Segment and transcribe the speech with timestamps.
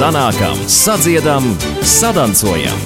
[0.00, 1.44] sanākam, sadziedam,
[1.84, 2.78] sadancojam.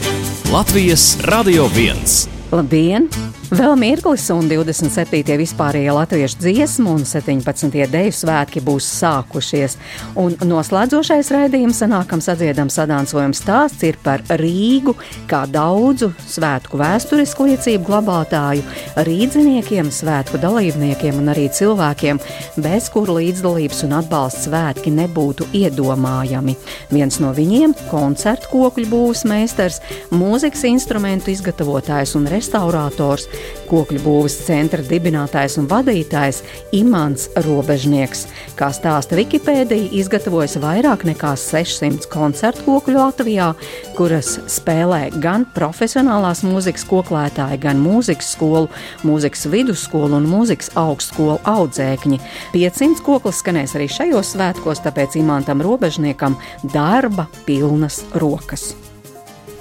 [0.51, 2.27] Latvijas Radio 1!
[2.51, 3.07] Labdien!
[3.55, 5.37] Vēl mirklis, un 27.
[5.39, 7.69] vispārējie latviešu dziesmu un 17.
[7.93, 9.77] deju svētki būs sākušies.
[10.19, 14.97] Un noslēdzošais raidījums sanākam sadziedam sadānsojums stāsts ir par Rīgu,
[15.31, 18.65] kā daudzu svētku vēsturisku liecību glabātāju,
[19.07, 22.19] rīdziniekiem, svētku dalībniekiem un arī cilvēkiem,
[22.65, 26.57] bez kuru līdzdalības un atbalsts svētki nebūtu iedomājami.
[26.91, 29.79] Viens no viņiem- koncertu kokļu būvs meistars,
[30.11, 33.31] mūzikas instrumentu izgatavotājs un restaurators
[33.69, 36.43] kokļu būvas centra dibinātājs un vadītājs
[36.77, 38.27] Imants Robežnieks.
[38.59, 43.51] Kā stāsta Wikipēdija, izgatavojas vairāk nekā 600 koncertu kokļu Latvijā,
[43.99, 48.71] kuras spēlē gan profesionālās mūzikas koklētāji, gan mūzikas skolu,
[49.07, 52.21] mūzikas vidusskolu un mūzikas augstskolu audzēkņi.
[52.55, 56.39] 500 koklis skanēs arī šajos svētkos, tāpēc Imantam Robežniekam
[56.75, 58.73] darba pilnas rokas.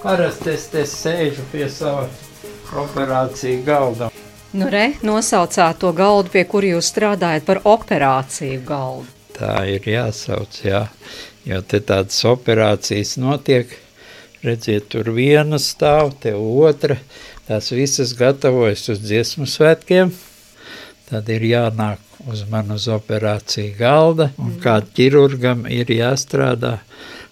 [0.04, 2.10] Parasti es te sēžu pie sava
[2.82, 4.10] operāciju galda.
[4.54, 9.08] Nu, re, nosaucāt to galdu, pie kura jūs strādājat par operāciju galdu.
[9.34, 10.86] Tā ir jāsauc, jā.
[11.44, 13.72] Jo te tādas operācijas notiek,
[14.46, 17.00] redziet, tur viena stāv, te otra,
[17.48, 20.14] tās visas gatavojas uz dziesmu svētkiem,
[21.10, 26.78] tad ir jānāk uz manu uz operāciju galda, un kā ķirurgam ir jāstrādā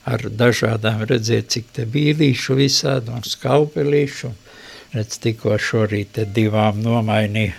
[0.10, 4.51] ar dažādām, redziet, cik te bīlīšu visādi un skalpelīšu, un
[4.92, 7.54] Redz, tikko šorīt divām nomainīja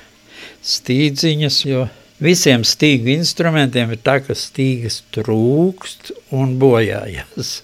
[0.69, 1.87] stīdziņas, jo
[2.21, 7.55] visiem stīgu instrumentiem ir tā, ka stīgas trūkst un bojājas.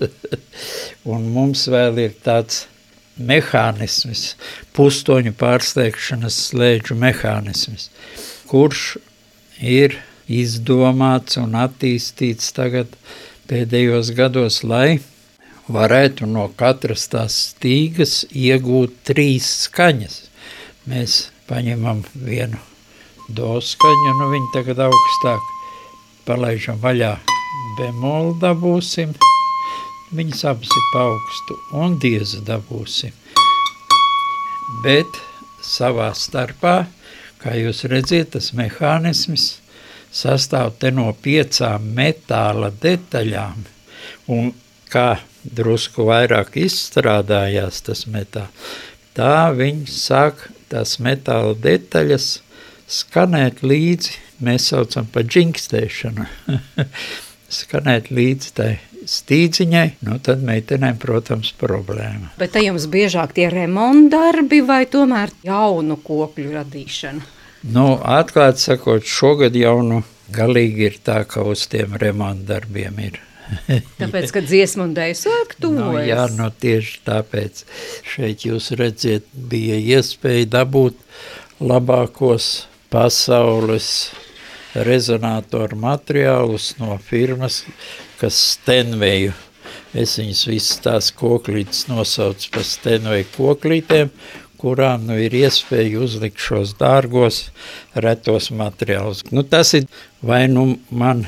[1.13, 2.65] un mums vēl ir tāds
[3.19, 4.33] mehānisms,
[4.79, 7.91] pustoņu pārsteigšanas slēdžu mehānisms,
[8.49, 8.97] kurš
[9.61, 9.99] ir
[10.33, 12.97] izdomāts un attīstīts tagad
[13.51, 15.01] pēdējos gados, lai
[15.69, 20.17] varētu no katras tās stīgas iegūt trīs skaņas.
[20.89, 22.61] Mēs paņemam vienu
[23.29, 25.45] do skaņu, nu viņi tagad augstāk
[26.29, 27.15] palaižam vaļā
[27.79, 29.13] bemolu dabūsim,
[30.17, 33.13] viņas abas ir paaugstu un dieza dabūsim.
[34.85, 35.21] Bet
[35.65, 36.87] savā starpā,
[37.43, 39.59] kā jūs redziet, tas mehānisms
[40.15, 43.65] sastāv te no piecām metāla detaļām,
[44.33, 44.51] un
[44.93, 45.09] kā
[45.45, 48.75] drusku vairāk izstrādājās tas metāls,
[49.17, 52.29] tā viņi sāk tās metāla detaļas
[52.89, 56.27] skanēt līdzi, mēs saucam par džinkstēšanu,
[57.61, 58.71] skanēt līdzi tai
[59.09, 62.33] stīdziņai, nu tad meitenēm, protams, problēma.
[62.41, 67.35] Bet te jums biežāk tie remontdarbi vai tomēr jaunu kokļu radīšana?
[67.75, 70.03] Nu, atklāt sakot, šogad jaunu
[70.35, 73.19] galīgi ir tā, ka uz tiem remontdarbiem ir
[74.01, 75.93] Tāpēc, ka dziesmu un dēļu sāk tuvojas.
[75.95, 77.65] Nu, jā, nu tieši tāpēc
[78.09, 80.99] šeit jūs redziet, bija iespēja dabūt
[81.61, 83.91] labākos pasaules
[84.75, 87.63] rezonatoru materiālus no firmas,
[88.21, 89.35] kas Stenveju.
[89.97, 94.13] Es viņas visas tās koklītes nosaucu par Stenveju koklītēm,
[94.59, 97.47] kurām nu ir iespēja uzlikt šos dārgos
[97.95, 99.25] retos materiālus.
[99.33, 99.87] Nu, tas ir
[100.23, 101.25] vai nu man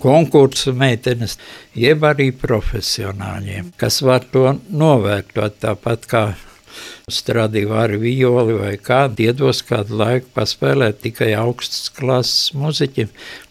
[0.00, 1.36] konkursu meitenes,
[1.76, 6.24] jeb arī profesionāļiem, kas var to novērtot tāpat kā
[7.10, 13.10] Stradivāri violi vai kādu iedos kādu laiku paspēlēt tikai augstas klases muziķim,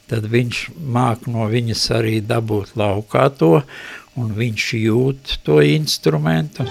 [0.10, 3.60] tad viņš māk no viņas arī dabūt laukā to,
[4.20, 6.66] un viņš jūt to instrumentu.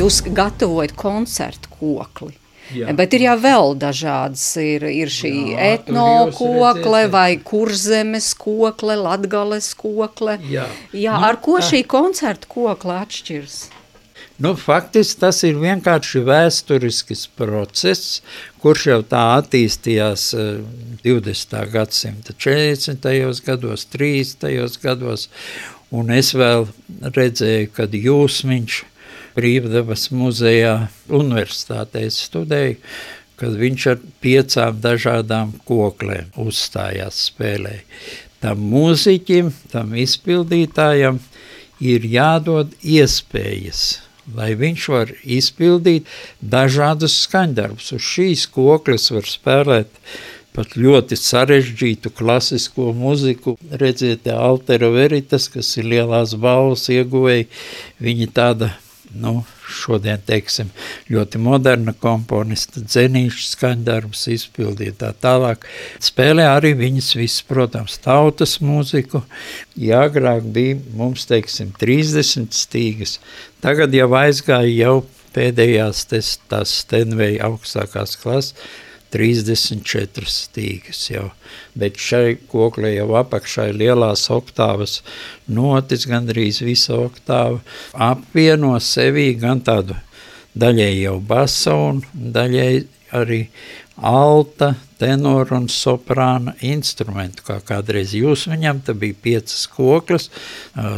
[0.00, 2.36] Jūs gatavojat koncertu kokli.
[2.74, 2.92] Jā.
[2.94, 4.44] Bet ir jau vēl dažādas.
[4.62, 10.38] Ir, ir šī etnokokle vai kurzemes kokle, latgales kokle.
[10.50, 10.68] Jā.
[10.94, 11.66] Jā, nu, ar ko tā.
[11.72, 13.60] šī koncerta kokle atšķirs?
[14.40, 18.20] Nu, faktiski tas ir vienkārši vēsturisks process,
[18.62, 20.30] kurš jau tā attīstījās
[21.02, 21.58] 20.
[21.58, 23.42] Eh, gadsimta 40.
[23.44, 24.78] gados, 30.
[24.80, 25.26] gados,
[25.92, 26.70] un es vēl
[27.04, 28.80] redzēju, kad jūs viņš
[29.40, 30.74] Brīvdabas muzejā
[31.08, 32.76] universitātē studēju,
[33.40, 37.78] kad viņš ar piecām dažādām koklēm uzstājās spēlē.
[38.40, 41.20] Tam mūziķim, tam izpildītājam
[41.80, 44.02] ir jādod iespējas,
[44.36, 46.08] lai viņš var izpildīt
[46.40, 47.94] dažādus skaņdarbus.
[47.96, 49.96] Uz šīs kokles var spēlēt
[50.56, 53.56] pat ļoti sarežģītu klasisko muziku.
[53.70, 57.48] Redziet, Altera Veritas, kas ir lielās balvas ieguvēji,
[58.04, 58.74] viņi tāda
[59.14, 59.40] nu,
[59.70, 60.70] šodien, teiksim,
[61.10, 65.66] ļoti moderna komponista, dzenīša skaņdarbus izpildīja tā tālāk.
[66.02, 69.22] Spēlē arī viņas visas, protams, tautas mūziku.
[69.78, 73.18] Ja agrāk bija mums, teiksim, 30 stīgas,
[73.64, 74.94] tagad jau aizgāja jau
[75.34, 78.54] pēdējās tes, tās Stenveja augstākās klases,
[79.10, 81.26] 34 stīgas jau,
[81.78, 85.00] bet šai koklē jau apakšā ir lielās oktāvas
[85.50, 87.60] notis, gandrīz visa oktāva,
[87.94, 89.98] apvieno sevī gan tādu
[90.58, 92.72] daļai jau basa un daļai
[93.16, 93.44] arī
[94.00, 100.30] alta, tenora un soprāna instrumentu, kā kādreiz jūs viņam, te bija piecas koklas,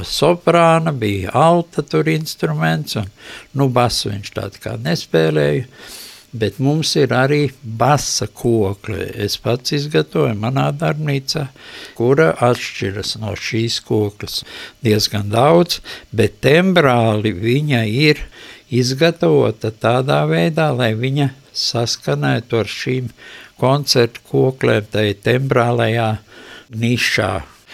[0.07, 3.11] soprāna, bija alta tur instruments, un
[3.59, 5.67] nu basu viņš tādu kā nespēlēja,
[6.33, 9.05] bet mums ir arī basa kokle.
[9.25, 11.47] Es pats izgatavoju manā darbnīcā,
[11.99, 14.41] kura atšķiras no šīs kokles
[14.85, 15.81] diezgan daudz,
[16.13, 18.25] bet tembrāli viņa ir
[18.73, 23.11] izgatavota tādā veidā, lai viņa saskanētu ar šīm
[23.61, 26.15] koncertu koklēm, tai tembrālajā
[26.73, 27.33] nišā.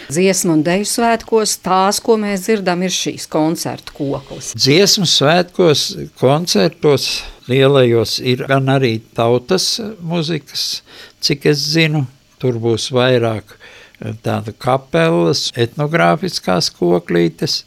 [0.09, 4.55] Dziesmu un deju svētkos tās, ko mēs dzirdam, ir šīs koncertu koklis.
[4.57, 5.85] Dziesmu svētkos,
[6.21, 7.11] koncertos
[7.51, 10.83] lielajos ir gan arī tautas muzikas,
[11.25, 12.07] cik es zinu,
[12.41, 17.63] tur būs vairāk eh, tāda kapelas, etnogrāfiskās koklītes,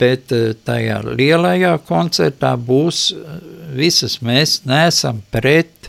[0.00, 3.36] bet eh, tajā lielajā koncertā būs eh,
[3.76, 5.79] visas, mēs neesam pret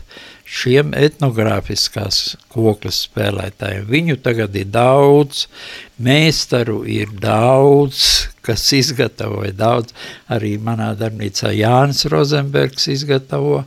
[0.52, 3.86] šiem etnogrāfiskās koklas spēlētājiem.
[3.88, 5.46] Viņu tagad ir daudz,
[6.02, 9.94] meistaru ir daudz, kas izgatavoja daudz.
[10.32, 13.62] Arī manā darbnīcā Jānis Rozenbergs izgatavo,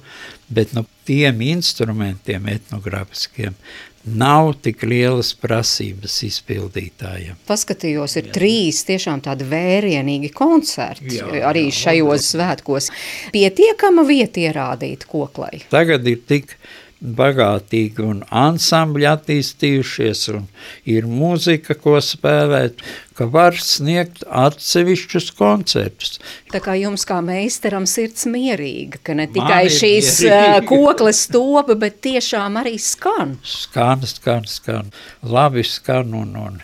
[0.54, 3.58] bet no tiem instrumentiem etnogrāfiskiem
[4.06, 7.40] nav tik lielas prasības izpildītājiem.
[7.48, 8.36] Paskatījos, ir jā.
[8.38, 12.30] trīs tiešām tādi vērienīgi koncerti jā, arī jā, šajos jā.
[12.36, 12.92] svētkos.
[13.36, 15.64] Pietiekama vieta ierādīt koklai.
[15.74, 16.58] Tagad ir tik
[17.04, 20.46] bagātīgi un ansambļi attīstījušies un
[20.90, 22.82] ir muzika, ko spēlēt,
[23.16, 26.20] ka var sniegt atsevišķus koncertus.
[26.54, 30.64] Tā kā jums kā meistaram sirds mierīga, ka ne tikai šīs mierīga.
[30.70, 33.38] kokles topa, bet tiešām arī skan.
[33.44, 34.94] Skan, skan, skan.
[35.24, 36.64] Labi skan un, un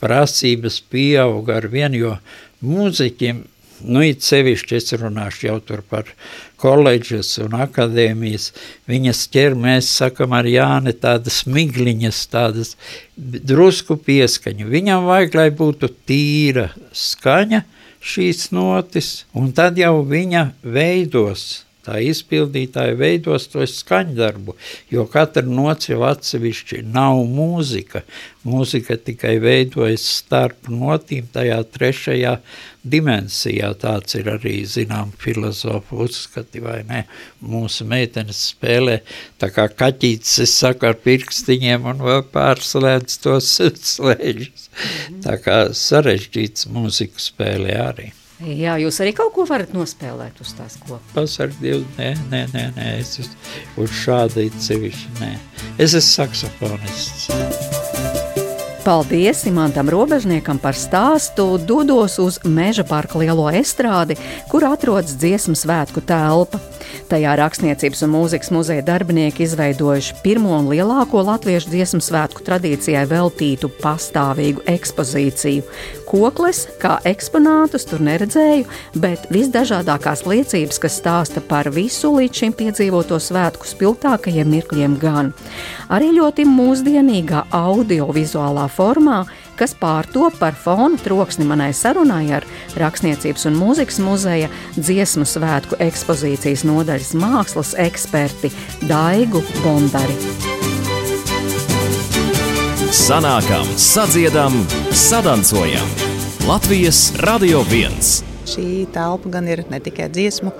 [0.00, 2.16] prasības pieauga ar vien, jo
[2.64, 3.44] mūziķiem
[3.84, 6.10] Nu, it sevišķi es runāšu jau tur par
[6.60, 8.50] koledžas un akadēmijas.
[8.90, 12.74] Viņas ķer, mēs sakam ar Jāni tādas migliņas, tādas
[13.16, 14.68] drusku pieskaņu.
[14.70, 17.64] Viņam vajag, lai būtu tīra skaņa
[18.00, 24.54] šīs notis, un tad jau viņa veidos tā izpildītāja veidos to skaņdarbu,
[24.92, 28.04] jo katra nots jau atsevišķi nav mūzika.
[28.46, 32.36] Mūzika tikai veidojas starp notīm tajā trešajā
[32.84, 33.72] dimensijā.
[33.80, 37.02] Tāds ir arī, zinām, filozofu uzskati, vai ne?
[37.40, 39.00] Mūsu meitenes spēlē
[39.40, 43.52] tā kā kaķītis, es saku, ar pirkstiņiem un vēl pārslēdz tos
[43.94, 44.70] slēģus.
[45.26, 48.10] Tā kā sarežģīts mūziku spēlē arī.
[48.40, 51.12] Jā, jūs arī kaut ko varat nospēlēt uz tās kopas.
[51.12, 53.28] Pasaka, Dievs, nē, nē, nē, nē, es uz,
[54.40, 55.30] it sevišķi, nē.
[55.76, 57.79] Es esmu saksofonists.
[58.80, 61.58] Paldies Imantam Robežniekam par stāstu.
[61.60, 64.16] Dodos uz Meža parka lielo estrādi,
[64.48, 66.56] kur atrodas dziesmu svētku telpa.
[67.10, 73.66] Tajā rakstniecības un mūzikas muzeja darbinieki izveidojuši pirmo un lielāko latviešu dziesmu svētku tradīcijai veltītu
[73.80, 75.64] pastāvīgu ekspozīciju.
[76.06, 78.68] Kokles kā eksponātus tur neredzēju,
[79.02, 85.34] bet visdažādākās liecības, kas stāsta par visu līdz šim piedzīvoto svētku spilgtākajiem mirkļiem gan.
[85.90, 89.24] Arī ļoti mūsdienīgā audiovizuālā formā
[89.60, 92.46] kas pārtop par fonu troksni manai sarunai ar
[92.80, 94.48] Rakstniecības un mūzikas muzeja
[94.78, 98.52] dziesmu svētku ekspozīcijas nodaļas mākslas eksperti
[98.88, 100.16] Daigu Bondari.
[102.90, 104.56] Sanākam, sadziedam,
[104.96, 105.92] sadancojam!
[106.48, 108.00] Latvijas Radio 1!
[108.50, 110.50] Šī telpa gan ir ne tikai dziesmu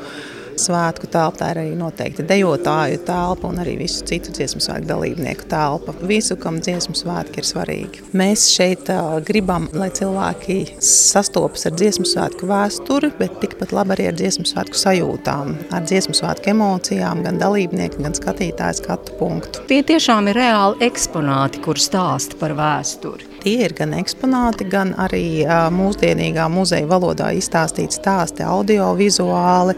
[0.61, 5.95] svētku telpa, ir arī noteikti dejotāju telpa un arī visu citu dziesmu svētku dalībnieku telpa.
[6.07, 8.05] Visu, kam dziesmu svētki ir svarīgi.
[8.17, 8.91] Mēs šeit
[9.27, 14.79] gribam, lai cilvēki sastopas ar dziesmu svētku vēsturi, bet tikpat labi arī ar dziesmu svētku
[14.81, 19.65] sajūtām, ar dziesmu svētku emocijām, gan dalībnieki, gan skatītāju skatu punktu.
[19.71, 23.30] Tie tiešām ir reāli eksponāti, kur stāsta par vēsturi.
[23.41, 29.77] Tie ir gan eksponāti, gan arī mūsdienīgā muzeja valodā izstāstīti stāsti, audiovizuāli.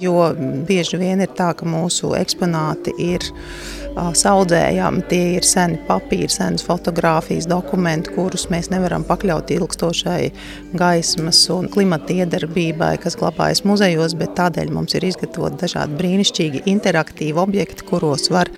[0.00, 0.30] Jo
[0.68, 3.28] bieži vien ir tā, ka mūsu eksponāti ir
[3.96, 5.04] saudzējami.
[5.10, 10.32] Tie ir seni papīri, senas fotografijas, dokumenti, kurus mēs nevaram pakļaut ilgstošai
[10.78, 17.42] gaismas un klimata iedarbībai, kas glabājas muzejos, bet tādēļ mums ir izgatavoti dažādi brīnišķīgi interaktīvi
[17.42, 18.50] objekti, kuros var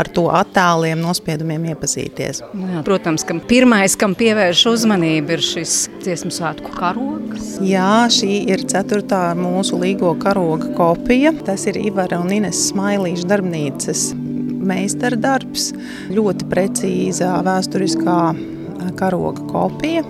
[0.00, 2.42] ar to attēliem, nospiedumiem iepazīties.
[2.42, 7.58] Jā, protams, ka pirmais, kam pievērš uzmanību, ir šis dziesmu svētku karogs.
[7.64, 11.34] Jā, šī ir ceturtā mūsu līgo karoga kopija.
[11.46, 14.10] Tas ir Ivara un Ines Smailīša darbnīcas
[14.60, 15.70] meistardarbs,
[16.12, 18.22] ļoti precīzā vēsturiskā
[19.00, 20.06] karoga kopija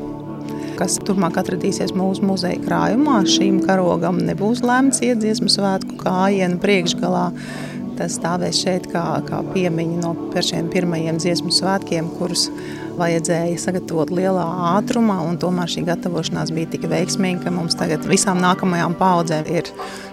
[0.81, 3.19] kas turpmāk atradīsies mūsu muzeja krājumā.
[3.29, 7.27] Šīm karogam nebūs lemts iedziesmu svētku kājienu priekšgalā.
[8.01, 12.47] Tas stāvēs šeit kā, kā piemiņa no šiem pirmajiem dziesmu svētkiem, kurus
[13.01, 18.41] vajadzēja sagatavot lielā ātrumā, un tomēr šī gatavošanās bija tik veiksmīga, ka mums tagad visām
[18.43, 19.71] nākamajām paudzēm ir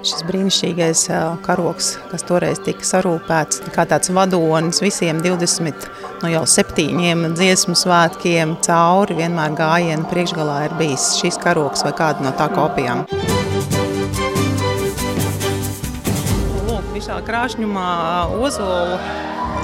[0.08, 1.04] šis brīnišķīgais
[1.46, 5.88] karoks, kas toreiz tika sarūpēts kā tāds vadonis visiem 20
[6.24, 12.26] no jau septiņiem dziesmu svētkiem cauri vienmēr gājienu priekšgalā ir bijis šis karoks vai kāda
[12.26, 13.06] no tā kopijām.
[16.68, 17.90] Lūk, visā krāšņumā
[18.40, 19.00] ozolu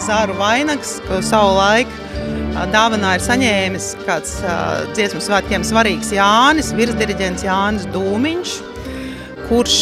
[0.03, 2.12] zaru vainags, savu laiku
[2.53, 4.35] dāvanā ir saņēmis kāds
[4.93, 8.53] dziesmu svētkiem svarīgs Jānis, virsdiriģents Jānis Dūmiņš,
[9.47, 9.77] kurš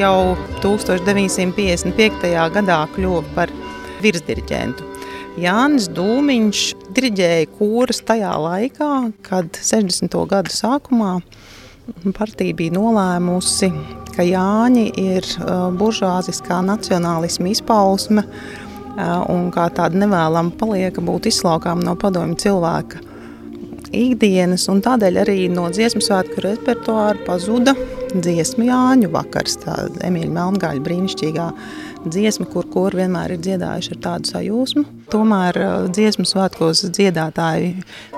[0.00, 0.18] jau
[0.60, 2.34] 1955.
[2.56, 3.52] gadā kļuva par
[4.04, 4.88] virsdiriģentu.
[5.40, 6.64] Jānis Dūmiņš
[6.96, 8.92] diriģēja kūrus tajā laikā,
[9.24, 10.20] kad 60.
[10.28, 11.14] gadu sākumā
[12.16, 13.70] partija bija nolēmusi,
[14.14, 15.26] ka Jāņi ir
[15.80, 18.26] buržāziskā nacionālisma izpausme,
[19.32, 23.06] un kā tāda nevēlama palieka būt izslaukām no padomju cilvēka
[23.90, 27.74] ikdienas, un tādēļ arī no dziesmu svētku repertuāra pazuda
[28.10, 29.76] dziesmu Jāņu vakars, tā
[30.06, 31.46] Emīļa Melngaļa brīnišķīgā
[32.10, 34.84] dziesma, kur kur vienmēr ir dziedājuši ar tādu sajūsmu.
[35.12, 35.58] Tomēr
[35.92, 37.74] dziesmu svētkos dziedātāji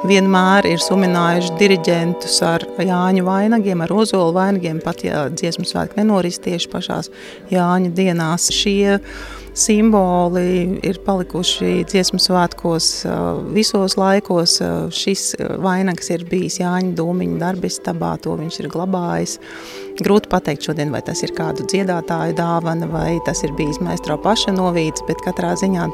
[0.09, 6.41] vienmēr ir suminājuši diriģentus ar Jāņu vainagiem, ar ozolu vainagiem, pat ja dziesmu svētki nenoris
[6.45, 7.13] tieši pašās
[7.53, 8.51] Jāņu dienās.
[8.55, 9.01] Šie
[9.55, 12.89] simboli ir palikuši dziesmu svētkos
[13.53, 14.59] visos laikos.
[14.95, 15.33] Šis
[15.63, 19.39] vainags ir bijis Jāņa Dūmiņa darbistabā, to viņš ir glabājis.
[20.03, 24.55] Grūti pateikt šodien, vai tas ir kādu dziedātāju dāvana, vai tas ir bijis maestro paša
[24.57, 25.85] novīts, bet katrā ziņā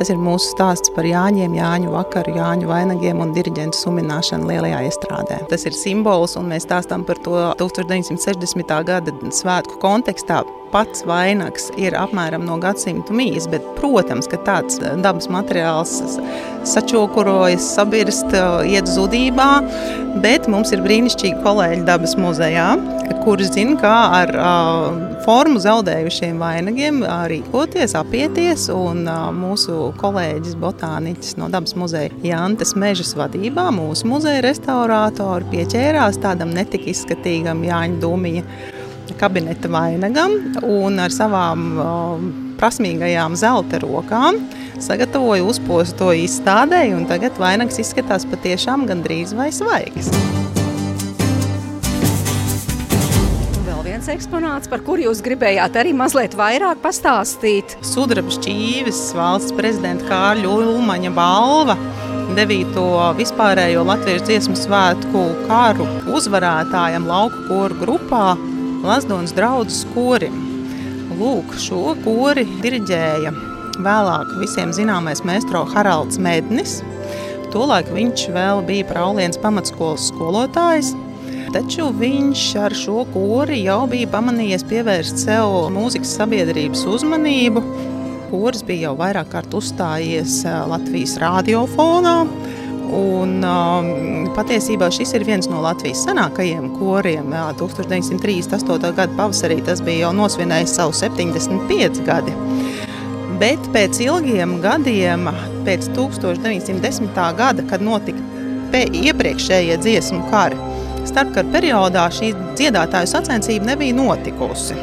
[0.00, 5.38] tas ir mūsu stāsts par Jāņiem, Jāņu vakaru, Jāņu vainagiem un diriģentu sumināšanu lielajā iestrādē.
[5.52, 8.76] Tas ir simbols, un mēs stāstām par to 1960.
[8.90, 10.42] gada svētku kontekstā
[10.74, 16.18] pats vainags ir apmēram no gadsimta mīs, bet, protams, ka tāds dabas materiāls
[16.66, 18.34] sačokurojas, sabirst,
[18.66, 19.48] iet zudībā,
[20.24, 22.72] bet mums ir brīnišķīgi kolēģi dabas muzejā,
[23.24, 27.00] kuri zina, kā ar uh, formu zaudējušiem vainagiem
[27.30, 34.44] rīkoties, apieties, un uh, mūsu kolēģis botāniķis no dabas muzeja Jantes Mežas vadībā, mūsu muzeja
[34.44, 38.72] restaurātori pieķērās tādam netik izskatīgam Jāņa Dūmiņa
[39.20, 41.66] kabineta vainagam un ar savām
[42.60, 44.40] prasmīgajām zelta rokām
[44.82, 50.10] sagatavoju uzpostu to izstādēji, un tagad vainags izskatās patiešām gandrīz vai svaigs.
[54.04, 57.76] Viens eksponāts, par kuru jūs gribējāt arī mazliet vairāk pastāstīt.
[57.80, 61.78] Sudraba šķīvis valsts prezidenta Kārļa Ulmaņa balva
[62.36, 62.82] 9.
[63.16, 65.86] vispārējo latviešu dziesmu svētku karu
[66.18, 68.26] uzvarētājam lauku koru grupā
[68.84, 70.34] Lazdonas draudzes korim.
[71.16, 73.30] Lūk, šo kori diriģēja
[73.80, 76.82] vēlāk visiem zināmais mēstro Haralds Mednis.
[77.54, 80.92] Tolaik viņš vēl bija Praulienas pamatskolas skolotājs,
[81.54, 87.64] taču viņš ar šo kori jau bija pamanījies pievērst sev mūzikas sabiedrības uzmanību.
[88.28, 92.18] Koris bija jau vairāk kārt uzstājies eh, Latvijas radiofonā,
[92.94, 93.88] Un, um,
[94.36, 97.32] patiesībā šis ir viens no Latvijas senākajiem koriem.
[97.34, 98.92] Jā, 1938.
[98.94, 102.34] gada pavasarī tas bija jau nosvinējis savu 75 gadi.
[103.40, 105.26] Bet pēc ilgiem gadiem,
[105.66, 107.18] pēc 1910.
[107.38, 108.22] gada, kad notika
[108.74, 110.58] iepriekšējie dziesmu kari,
[111.06, 114.78] starpkara periodā šī dziedātāju sacensība nebija notikusi.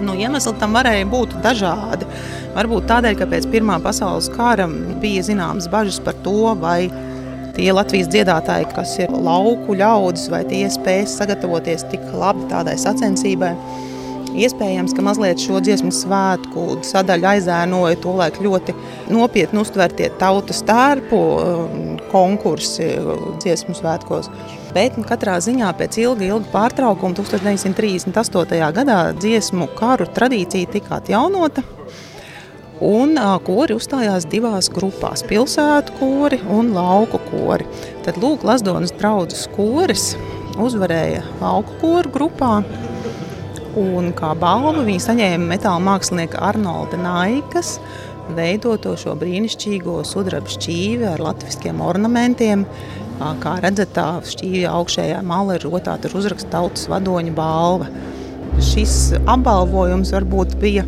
[0.00, 2.08] Nu, iemesli tam varēja būt dažādi.
[2.54, 4.66] Varbūt tādēļ, ka pēc Pirmā pasaules kara
[5.00, 6.88] bija zināmas bažas par to, vai
[7.56, 13.54] tie Latvijas dziedātāji, kas ir lauku ļaudis, vai tie spēs sagatavoties tik labi tādai sacensībai.
[14.30, 18.76] Iespējams, ka mazliet šo dziesmu svētku sadaļu aizēnoja to laik ļoti
[19.10, 21.18] nopietni uztvertie tautas tērpu,
[22.12, 22.92] konkursi
[23.42, 24.30] dziesmu svētkos.
[24.74, 28.70] Bet nu, katrā ziņā pēc ilga, ilga pārtraukuma 1938.
[28.78, 31.66] gadā dziesmu karu tradīcija tika atjaunota.
[32.80, 37.66] Un kori uzstājās divās grupās- pilsētu kori un lauku kori.
[38.04, 40.16] Tad lūk, Lasdonas draudzes koris
[40.56, 42.64] uzvarēja lauku koru grupā.
[43.76, 47.78] Un kā balvu viņi saņēma metāla mākslinieka Arnolda Naikas
[48.34, 52.64] veidoto šo brīnišķīgo sudraba šķīvi ar latviskiem ornamentiem.
[53.42, 57.90] Kā redzat, tā šķīvja augšējā malā ir rotāta ar uzrakstu tautas vadoņa balva.
[58.60, 60.86] Šis apbalvojums varbūt bija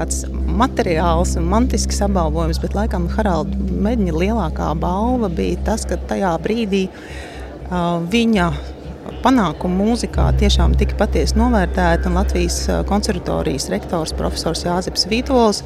[0.00, 0.24] tāds
[0.60, 6.86] materiāls un mantisks apbalvojums, bet laikam Haralda Medņa lielākā balva bija tas, ka tajā brīdī
[6.88, 8.50] uh, viņa
[9.24, 12.12] panākumi mūzikā tiešām tika patiesi novērtēti.
[12.14, 12.58] Latvijas
[12.88, 15.62] konservatorijas rektors profesors Jāzeps Vītols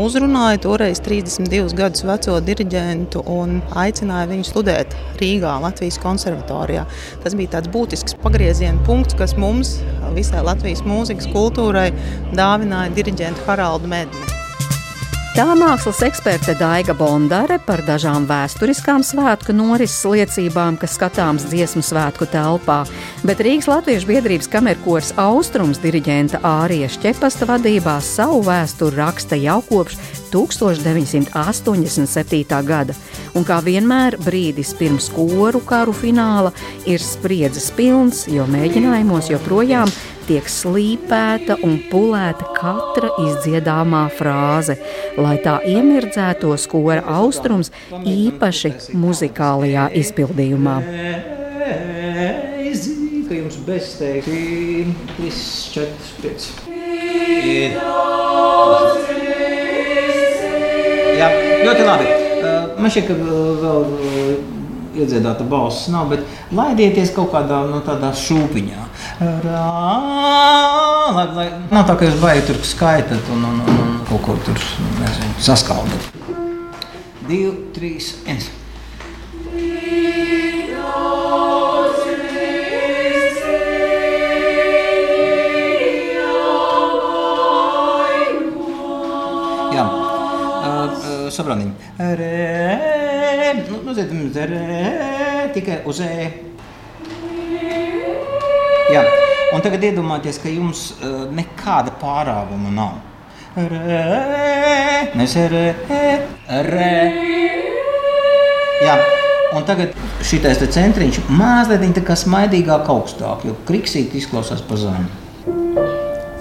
[0.00, 6.86] uzrunāja toreiz 32 gadus veco diriģentu un aicināja viņu studēt Rīgā, Latvijas konservatorijā.
[7.24, 9.78] Tas bija tāds būtisks pagrieziena punkts, kas mums,
[10.16, 11.90] visai Latvijas mūzikas kultūrai,
[12.36, 14.35] dāvināja diriģentu Haraldu Medni.
[15.36, 22.24] Tā mākslas eksperte Daiga Bondare par dažām vēsturiskām svētku norises liecībām, kas skatāms dziesmu svētku
[22.32, 22.78] telpā,
[23.20, 30.00] bet Rīgas Latviešu biedrības kamerkors Austrums diriģenta Ārija Šķepasta vadībā savu vēsturi raksta jau kopš
[30.36, 32.60] 1987.
[32.68, 32.92] gada.
[33.36, 36.52] Un kā vienmēr brīdis pirms koru karu fināla
[36.88, 39.88] ir spriedzes pilns, jo mēģinājumos joprojām
[40.26, 44.74] tiek slīpēta un pulēta katra izdziedāmā frāze,
[45.20, 50.76] lai tā iemirdzētos kora austrums īpaši muzikālajā izpildījumā.
[53.26, 54.86] Ka jums bezteikti
[55.18, 55.90] viss 4,
[56.22, 56.66] 5.
[61.64, 62.12] Ļoti labi.
[62.76, 63.16] Man šķiet, ka
[63.62, 63.86] vēl
[64.96, 68.84] iedziedāta balss nav, bet laidieties kaut kādā no nu, tādā šūpiņā.
[69.44, 69.64] Rā,
[71.16, 74.36] lai, lai, nav tā, ka jūs baigi tur skaitat un, un, un, un kaut ko
[74.46, 74.60] tur
[75.00, 76.12] nezinu, saskaldat.
[77.26, 78.48] Divi, trīs, viens.
[91.36, 91.72] Saprātiņi.
[92.20, 93.06] Re
[93.86, 96.30] nu, zinām, re, tikai uz e.
[98.92, 99.02] Jā.
[99.54, 102.96] Un tagad iedomājieties, ka jums uh, nekāda pārāvuma nav.
[103.56, 104.00] Re,
[105.16, 105.68] mēs re,
[106.66, 106.90] re.
[108.84, 108.96] Jā.
[109.56, 109.94] Un tagad
[110.26, 115.06] šitais centriņš mazliet tā kā smaidīgāk augstāk, jo kriksīt izklausās pa zemu.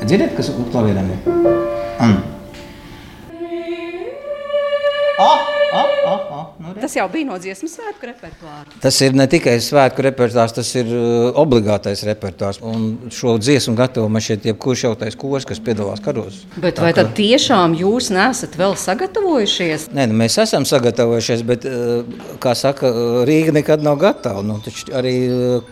[0.06, 1.30] Dzirdat, kas klavierēm ir?
[2.02, 2.35] Mm.
[5.18, 5.45] 好。
[6.64, 6.72] Ah!
[6.80, 8.78] Tas jau bija no dziesmu svētku repertuāra.
[8.80, 12.62] Tas ir ne tikai svētku repertuārs, tas ir uh, obligātais repertuārs.
[12.64, 16.44] Un šo dziesmu gatavo man šeit jebkurš jautais kurs, kas piedalās karos.
[16.62, 19.90] Bet vai tad tiešām jūs nesat vēl sagatavojušies?
[19.96, 24.46] Nē, nu, mēs esam sagatavojušies, bet, uh, kā saka, uh, Rīga nekad nav gatava.
[24.46, 24.62] Nu,
[24.96, 25.16] arī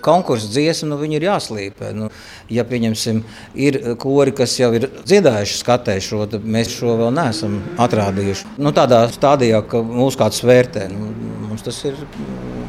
[0.04, 1.94] konkursu dziesmu nu, ir jāslīpē.
[1.96, 2.12] Nu,
[2.52, 3.24] ja pieņemsim,
[3.56, 8.56] ir kori, kas jau ir dziedājuši, skatējuši šo, tad mēs šo vēl neesam atrādījuši.
[8.60, 10.44] Nu, tādā stadijā, ka mūsu kāds
[10.74, 10.90] vērtē.
[10.94, 11.12] Nu,
[11.50, 11.98] mums tas ir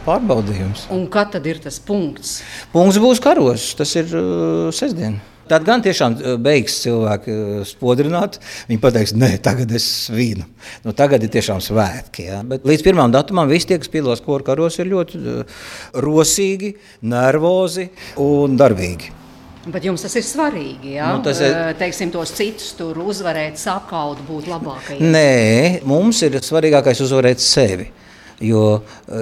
[0.05, 0.88] pārbaudījums.
[0.93, 2.43] Un kad tad ir tas punkts?
[2.73, 5.21] Punkts būs karos, tas ir uh, sestdien.
[5.49, 8.38] Tad gan tiešām uh, beigs cilvēki uh, spodrināt.
[8.69, 10.47] Viņi pateiks, nē, tagad es vīnu.
[10.85, 12.29] Nu, tagad ir tiešām svētki.
[12.31, 12.40] Ja?
[12.45, 15.61] Bet līdz pirmām datumam visi tie, kas piedalās koru karos, ir ļoti uh,
[16.05, 17.90] rosīgi, nervozi
[18.21, 19.24] un darbīgi.
[19.64, 20.94] Bet jums tas ir svarīgi.
[20.98, 21.11] Ja?
[21.14, 25.05] Nu, tas ir Teiksim, tos citus tur uzvarēt, sakaut, būt labākajiem.
[25.14, 27.90] Nē, mums ir svarīgākais uzvarēt sevi.
[28.42, 28.81] Jo,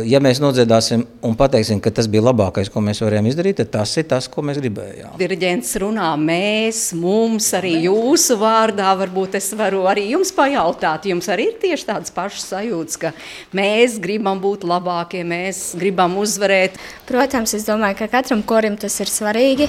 [0.09, 3.93] ja mēs nodziedāsim un pateiksim, ka tas bija labākais, ko mēs varējām izdarīt, tad tas
[4.01, 5.19] ir tas, ko mēs gribējām.
[5.21, 8.95] Diriģents runā, mēs, mums, arī jūsu vārdā.
[9.03, 11.11] Varbūt es varu arī jums pajautāt.
[11.13, 13.13] Jums arī ir tieši tādas pašas sajūtas, ka
[13.57, 16.81] mēs gribam būt labākie, mēs gribam uzvarēt.
[17.09, 19.69] Protams, es domāju, ka katram korim tas ir svarīgi.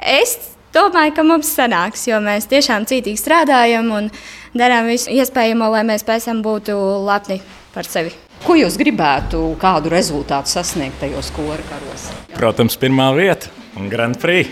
[0.00, 0.36] Es
[0.72, 4.10] domāju, ka mums sanāks, jo mēs tiešām cītīgi strādājam un
[4.56, 7.40] darām visu iespējamo, lai mēs pēc tam būtu lepni
[7.74, 8.14] par sevi.
[8.40, 12.06] Ko jūs gribētu, kādu rezultātu sasniegt tajos kora karos?
[12.32, 14.48] Protams, pirmā vieta un Grand Prix.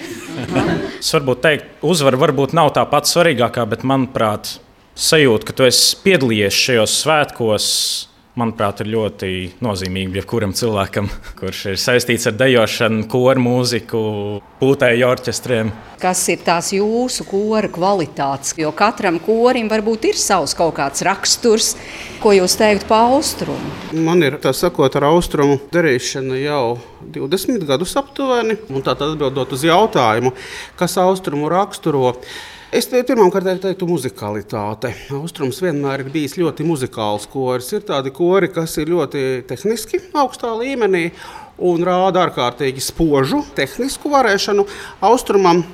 [1.01, 4.59] es varbūt teiktu, uzvara varbūt nav tā pati svarīgākā, bet manuprāt,
[4.99, 7.71] sajūta, ka tu esi piedalījies šajos svētkos
[8.39, 9.31] manuprāt, ir ļoti
[9.65, 14.01] nozīmīga jebkuram cilvēkam, kurš ir saistīts ar dejošanu, koru mūziku,
[14.61, 15.73] pūtēju orķestriem.
[15.99, 18.55] Kas ir tās jūsu kora kvalitātes?
[18.59, 21.73] Jo katram korim varbūt ir savs kaut kāds raksturs,
[22.23, 23.73] ko jūs teiktu par austrumu.
[23.95, 26.63] Man ir tā sakot, ar austrumu darīšana jau
[27.15, 28.59] 20 gadus aptuveni.
[28.79, 30.35] Tātad atbildot uz jautājumu,
[30.79, 32.15] kas austrumu raksturo.
[32.69, 34.91] Es te pirmkārt teiktu, muzikalitāte.
[35.17, 37.71] Austrums vienmēr ir bijis ļoti muzikāls koris.
[37.73, 41.07] Ir tādi kori, kas ir ļoti tehniski, augstā līmenī
[41.65, 44.67] un rāda ārkārtīgi spožu tehnisku varēšanu.
[45.09, 45.65] Austrumam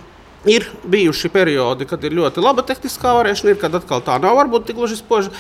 [0.45, 4.67] Ir bijuši periodi, kad ir ļoti laba tehniskā varēšana, ir kad atkal tā nav varbūt
[4.69, 5.31] tik gluži spoža,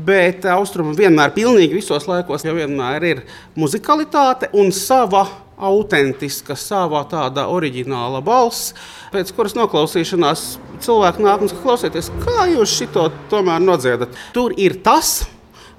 [0.00, 3.20] bet austrumi vienmēr, pilnīgi visos laikos, jau vienmēr ir
[3.60, 5.26] muzikalitāte un sava
[5.58, 8.72] autentiska, savā tāda oriģināla balss,
[9.14, 10.46] pēc kuras noklausīšanās
[10.84, 14.16] cilvēki nāk un klausieties, kā jūs šito tomēr nodziedat.
[14.34, 15.22] Tur ir tas,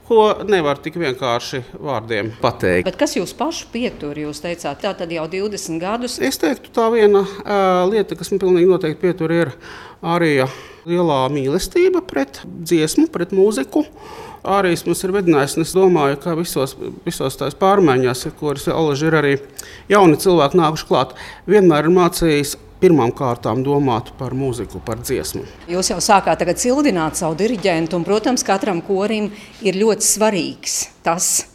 [0.05, 2.85] ko nevar tik vienkārši vārdiem pateikt.
[2.87, 4.17] Bet kas jūs pašu pietur?
[4.25, 6.19] Jūs teicāt, tā tad jau 20 gadus.
[6.23, 9.53] Es teiktu, tā viena uh, lieta, kas man pilnīgi noteikti pietur, ir
[10.05, 10.37] arī
[10.85, 13.85] lielā mīlestība pret dziesmu, pret mūziku.
[14.45, 19.17] Arī mums ir vedinājis, un es domāju, ka visos, visos tās pārmaiņās, kuras Olaži ir
[19.17, 19.33] arī
[19.89, 21.15] jauni cilvēki nākuši klāt,
[21.49, 25.41] vienmēr ir mācījis pirmām kārtām domāt par mūziku, par dziesmu.
[25.71, 29.31] Jūs jau sākāt cildināt savu diriģentu, un, protams, katram korim
[29.65, 31.47] ir ļoti svarīgs tas.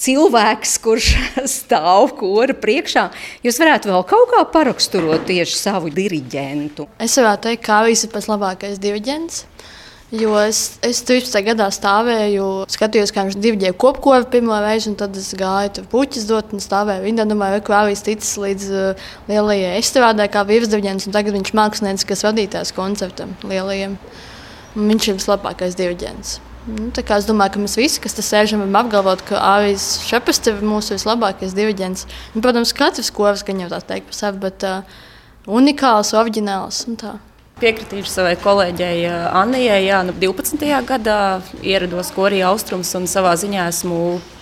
[0.00, 1.10] Cilvēks, kurš
[1.58, 3.10] stāv kora priekšā,
[3.44, 6.86] jūs varētu vēl kaut kā paraksturot tieši savu diriģentu.
[6.96, 9.42] Es varētu teikt, ka Kāvijas ir pats labākais diriģents.
[10.10, 11.36] Jo es, es 13.
[11.46, 16.26] gadā stāvēju, skatījos, kā viņš divģēja kopkovi pirmo reizi, un tad es gāju tur puķis
[16.26, 17.04] dot un stāvēju.
[17.04, 22.08] Viņa domāja, ka Vāvijas ticis līdz uh, lielajai estrādē kā virsdiviģents, un tagad viņš mākslinieks,
[22.10, 23.94] kas vadītājs koncertam lielajiem.
[24.74, 26.34] Un viņš ir vislabākais diviģents.
[26.66, 30.58] Nu, es domāju, ka mēs visi, kas te sēžam, varam apgalvot, ka Āvis Šepes ir
[30.66, 32.10] mūsu vislabākais diviģents.
[32.34, 35.02] Un, protams, katrs kovs gan jau tā teikt par sevi, bet uh,
[35.46, 37.18] unikāls, oriģināls un tā.
[37.60, 39.82] Piekritīšu savai kolēģei eh, Annijai.
[39.84, 40.64] Jā, nu 12.
[40.88, 41.16] gadā
[41.60, 43.98] ierados Korejā austrums un savā ziņā esmu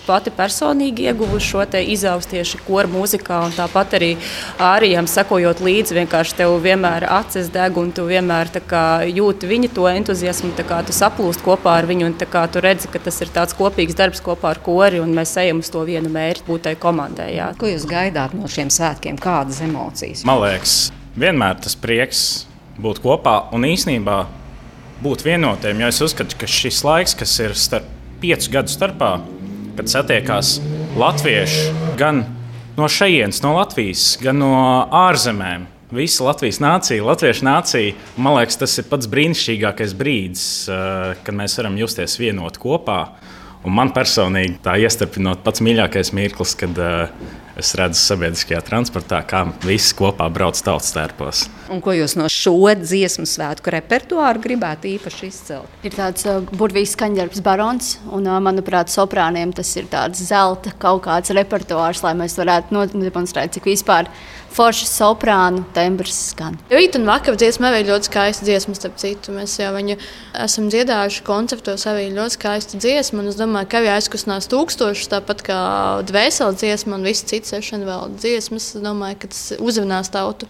[0.09, 3.41] pati personīgi ieguvuši šo izaugsmu tieši kora mūzikā.
[3.57, 4.09] Tāpat arī
[4.55, 9.85] ārijam sekojot līdzi, vienkārši tev vienmēr acis deg un tu vienmēr kā, jūti viņa to
[9.91, 13.57] entuziasmu, kā tu saplūst kopā ar viņu un kā, tu redzi, ka tas ir tāds
[13.59, 17.33] kopīgs darbs kopā ar kori un mēs ejam uz to vienu mērķi, būt tai komandai.
[17.35, 17.51] Jā.
[17.59, 19.19] Ko jūs gaidāt no šiem svētkiem?
[19.21, 20.23] Kādas emocijas?
[20.29, 20.85] Man liekas,
[21.19, 22.29] vienmēr tas prieks
[22.79, 24.19] būt kopā un īsnībā
[25.03, 25.79] būt vienotiem.
[25.81, 27.87] Jo es uzskatu, ka šis laiks, kas ir starp
[28.19, 29.13] piecu gadu starpā,
[29.79, 30.57] kad satiekās
[30.99, 32.25] latvieši gan
[32.79, 34.53] no šejienes, no Latvijas, gan no
[34.95, 35.67] ārzemēm.
[35.95, 41.57] Visa Latvijas nācija, Latviešu nācija, man liekas, tas ir pats brīnišķīgākais brīdis, eh, kad mēs
[41.57, 42.99] varam justies vienoti kopā.
[43.65, 47.09] Un man personīgi tā iestarpinot pats mīļākais mirklis, kad uh,
[47.59, 51.45] es redzu sabiedriskajā transportā, kā visi kopā brauc tautas tērpos.
[51.69, 55.77] Un ko jūs no šo dziesmu svētku repertuāru gribētu īpaši izcelt?
[55.85, 61.03] Ir tāds uh, burvīgs skaņdarbs barons, un uh, manuprāt, soprāniem tas ir tāds zelta kaut
[61.05, 64.09] kāds repertuārs, lai mēs varētu nodemonstrēt, cik vispār
[64.53, 66.57] forši soprānu tembrs skan.
[66.71, 69.33] Rīt un vakar dziesma arī ļoti skaista dziesma, starp citu.
[69.35, 69.97] Mēs jau viņu
[70.45, 75.43] esam dziedājuši konceptos arī ļoti skaista dziesma, un es domāju, ka arī aizkustinās tūkstošus, tāpat
[75.47, 75.59] kā
[76.09, 78.73] dvēseli dziesma un visi citi sešana vēl dziesmas.
[78.75, 80.49] Es domāju, ka tas uzrunās tautu.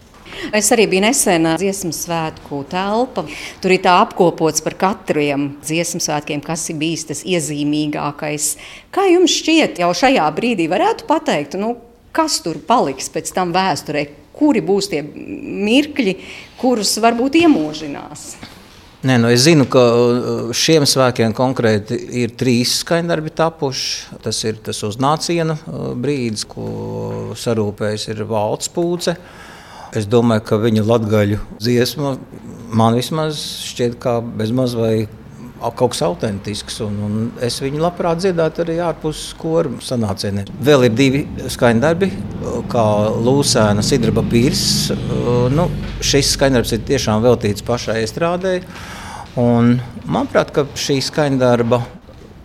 [0.53, 3.25] Es arī biju nesen dziesmu svētku telpa.
[3.62, 8.49] Tur ir tā apkopots par katriem dziesmu svētkiem, kas ir bijis tas iezīmīgākais.
[8.93, 11.75] Kā jums šķiet, jau šajā brīdī varētu pateikt, nu,
[12.15, 14.05] kas tur paliks pēc tam vēsturē,
[14.39, 16.15] kuri būs tie mirkļi,
[16.59, 18.31] kurus varbūt iemožinās.
[18.99, 24.17] Nē, nu es zinu, ka uh, šiem svētkiem konkrēti ir trīs skaņdarbi tapuši.
[24.25, 29.15] Tas ir tas uznāciena uh, brīdis, ko sarūpējis ir valsts pūce.
[29.95, 32.17] Es domāju, ka viņa latgaļu dziesma
[32.75, 35.07] man vismaz šķiet kā bezmaz vai
[35.59, 36.79] kaut kas autentisks.
[36.85, 40.49] Un, un es viņu labprāt dziedātu arī ārpus skolu sanācieniem.
[40.65, 42.11] Vēl ir divi skaņdarbi,
[42.71, 42.85] kā
[43.25, 44.63] Lūsēna Sidraba Pīrs.
[45.55, 45.69] Nu,
[46.05, 48.59] šis skaņdarbs ir tiešām veltīts pašai estrādē.
[49.39, 49.77] Un,
[50.09, 51.83] manuprāt, šī skaņdarba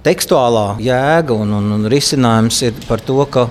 [0.04, 3.48] tekstuālā jēga un, un, un risinājums ir par to, ka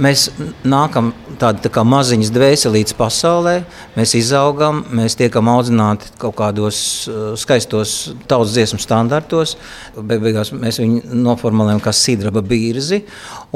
[0.00, 0.26] mēs
[0.64, 3.54] nākam tādi tā kā maziņas dvēselītes pasaulē,
[3.96, 6.78] mēs izaugam, mēs tiekam audzināti kaut kādos
[7.10, 9.56] uh, skaistos tautas dziesmu standartos,
[9.96, 13.02] beigās mēs viņu noformulējam kā sidraba bīrzi.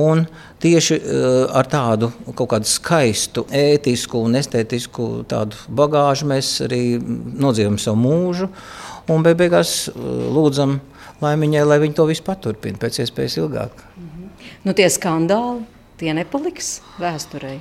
[0.01, 0.27] Un
[0.63, 5.09] tieši uh, ar tādu kaut kādu skaistu, ētisku un estētisku
[5.69, 8.51] bagāžu mēs arī nodzīvojam savu mūžu.
[9.09, 10.81] un beig beigās lūdzam
[11.23, 13.85] laimiņai, lai viņi to visu paturpina pēc iespējas ilgāk.
[14.67, 15.63] Nu, tie skandāli,
[16.01, 17.59] tie nepaliks vēsturei.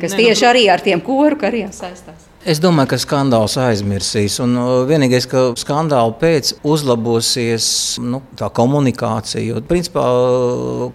[0.00, 2.26] Kas ne, tieši nu, arī ar tiem koru kariem saistās.
[2.44, 4.36] Es domāju, ka skandāls aizmirsīs.
[4.42, 4.56] Un
[4.90, 7.66] vienīgais, ka skandāla pēc uzlabosies
[8.02, 9.44] nu, tā komunikācija.
[9.46, 10.04] Jo, principā,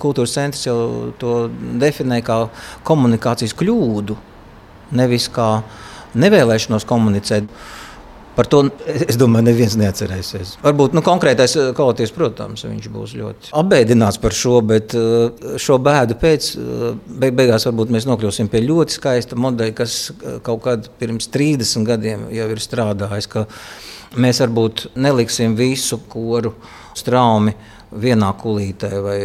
[0.01, 0.77] kultūras centrs jau
[1.21, 1.37] to
[1.81, 2.41] definē kā
[2.85, 4.19] komunikācijas kļūdu,
[4.99, 5.49] nevis kā
[6.19, 7.47] nevēlēšanos komunicēt.
[8.39, 10.53] Par to es domāju, neviens neatcerēsies.
[10.63, 15.75] Varbūt nu, konkrētais eh, kolektīvs, protams, viņš būs ļoti apbēdināts par šo, bet eh, šo
[15.83, 16.85] bēdu pēc eh,
[17.19, 19.97] beig beigās varbūt mēs nokļūsim pie ļoti skaista modeļa, kas
[20.45, 23.27] kaut kad pirms 30 gadiem jau ir strādājis.
[24.15, 26.53] Mēs varbūt neliksim visu koru
[26.97, 27.57] straumi
[27.89, 29.17] vienā kulītē vai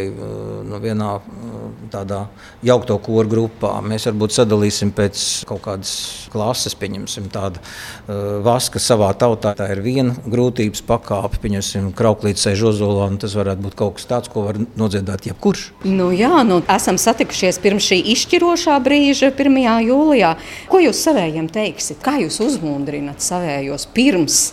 [0.65, 2.25] nu, vienā uh, tādā
[2.65, 3.75] jaukto koru grupā.
[3.85, 5.93] Mēs varbūt sadalīsim pēc kaut kādas
[6.33, 9.53] klases, pieņemsim tādu uh, vaska savā tautā.
[9.57, 14.09] Tā ir viena grūtības pakāpe, pieņemsim krauklītes sēž ozolā, un tas varētu būt kaut kas
[14.09, 15.67] tāds, ko var nodziedāt jebkurš.
[15.85, 19.61] Nu jā, nu esam satikušies pirms šī izšķirošā brīža, 1.
[19.91, 20.35] jūlijā.
[20.71, 22.01] Ko jūs savējiem teiksiet?
[22.05, 24.45] Kā jūs uzmundrināt savējos pirms?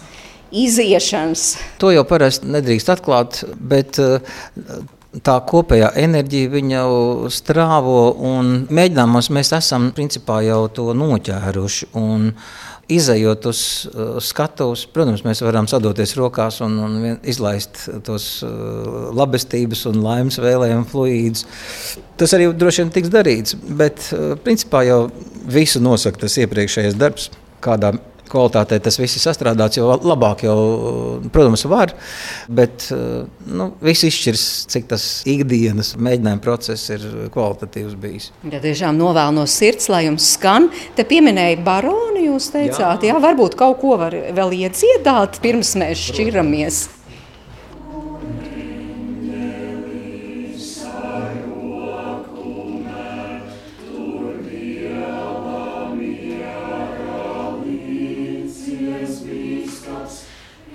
[0.53, 1.57] Iziešanas.
[1.83, 4.21] To jau parasti nedrīkst atklāt, bet eh,
[5.25, 11.93] tā kopējā enerģija jau strāvo un mēģinājumos mēs esam principā jau to noķēruši.
[12.93, 16.97] Izejot uz uh, skatuves, protams, mēs varam sadoties rokās un, un
[17.31, 21.47] izlaist tos uh, labestības un laimes vēlējumu fluīdus.
[22.21, 24.11] Tas arī droši vien tiks darīts, bet
[24.45, 25.07] principā jau
[25.47, 27.31] visu nosaka tas iepriekšējais darbs,
[27.65, 27.95] kādā
[28.33, 30.57] kvalitātei tas viss ir sastrādāts, jo labāk jau,
[31.33, 31.95] protams, var.
[32.49, 38.31] Bet nu, viss izšķirs, cik tas ikdienas mēģinājuma process ir kvalitatīvs bijis.
[38.53, 40.71] Ja tiešām novēlu no sirds, lai jums skan.
[40.97, 43.13] Te pieminēja baroni, jūs teicāt, jā.
[43.13, 46.83] jā, varbūt kaut ko var vēl iedziedāt, pirms mēs šķiramies.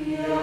[0.06, 0.37] Yeah.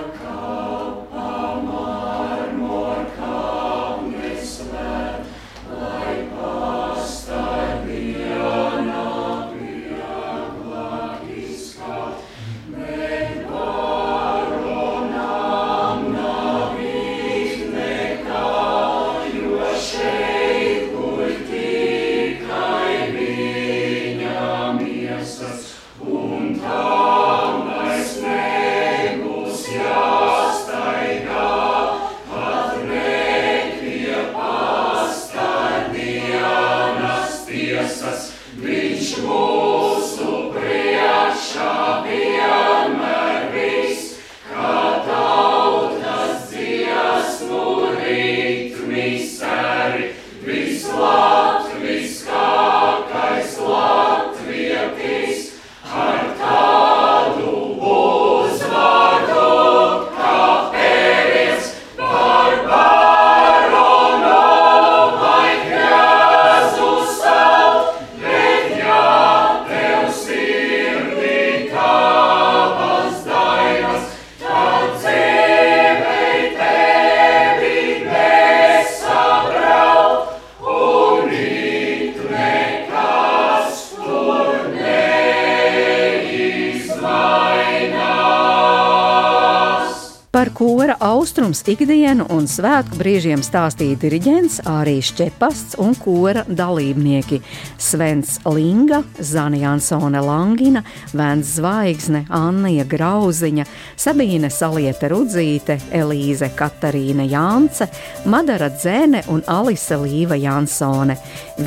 [91.45, 97.43] Ikdienu un svētku brīžiem stāstīja diriģents Ārijas Čepasts un kora dalībnieki.
[97.77, 100.81] Svens Linga, Zana Jansone Langina,
[101.13, 103.67] Vēns Zvaigzne, Annija Grauziņa,
[104.05, 107.87] Sabīne Salieta Rudzīte, Elīze Katarīna Jānce,
[108.29, 111.17] Madara Dzēne un Alise Līva Jansone.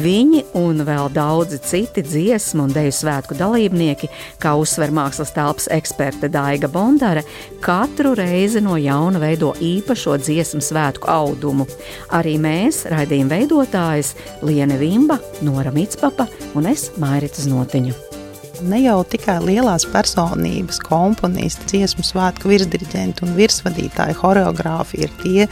[0.03, 4.11] Viņi un vēl daudzi citi dziesmu un deju svētku dalībnieki,
[4.43, 7.25] kā uzsver mākslas telpas eksperte Daiga Bondare,
[7.63, 11.65] katru reizi no jauna veido īpašo dziesmu svētku audumu.
[12.13, 14.13] Arī mēs, raidījuma veidotājs
[14.45, 18.16] Liene Vimba, Nora Mitspapa un es Mairita Znotiņu.
[18.65, 25.45] Ne jau tikai lielās personības, komponisti, dziesmu svētku virsdirigenti un virsvadītāji, choreogrāfi ir tie,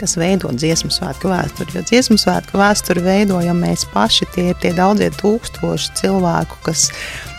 [0.00, 1.76] kas veido dziesmu svētku vēsturi.
[1.76, 6.88] Jo dziesmu svētku vēsturi veidojam mēs paši, tie ir tie daudzie tūkstoši cilvēku, kas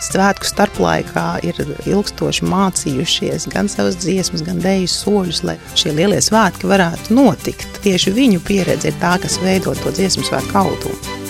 [0.08, 6.70] svētku starplaikā ir ilgstoši mācījušies gan savas dziesmas, gan dēļu soļus, lai šie lielie svētki
[6.70, 7.82] varētu notikt.
[7.84, 11.29] Tieši viņu pieredze ir tā, kas veido to dziesmu svētku autumu